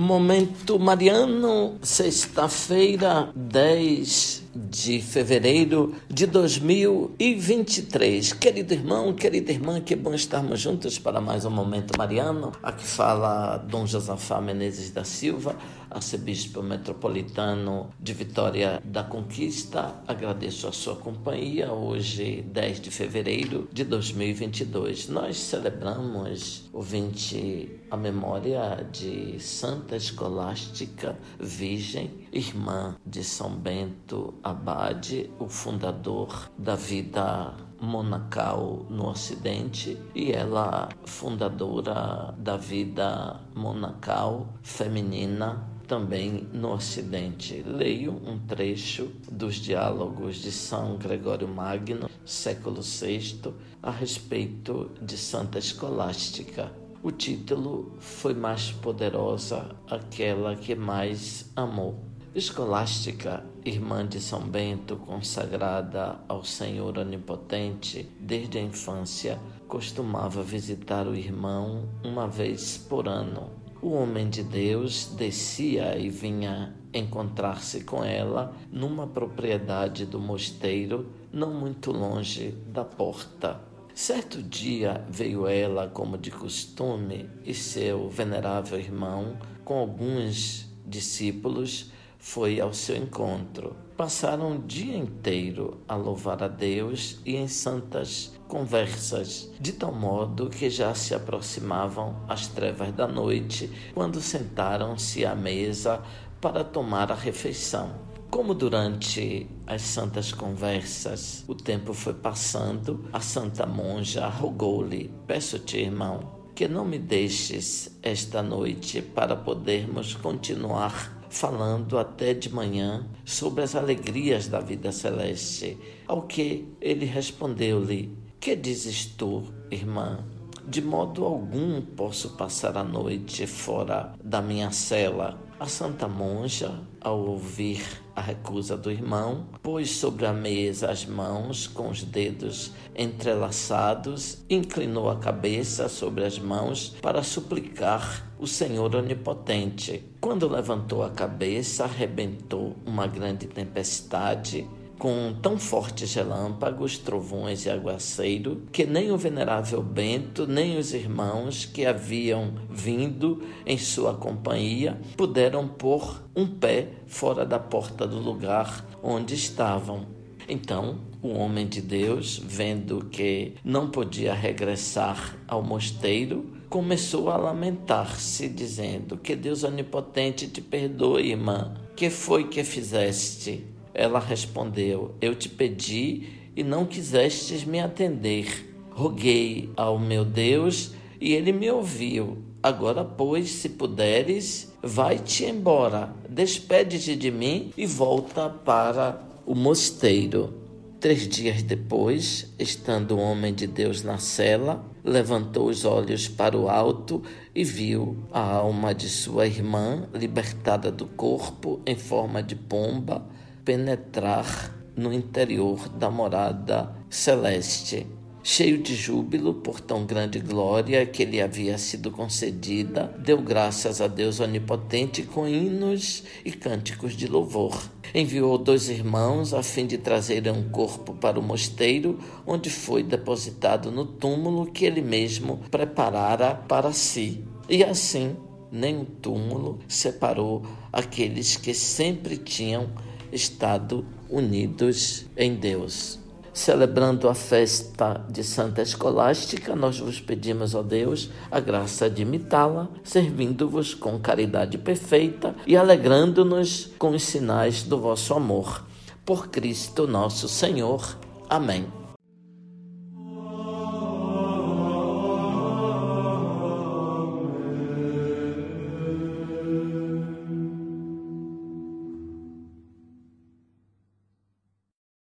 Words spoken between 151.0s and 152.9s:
a cabeça, arrebentou